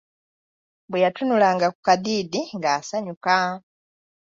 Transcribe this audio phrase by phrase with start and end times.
[0.89, 3.33] Bwe yatunulanga ku Kadiidi nga asanyuka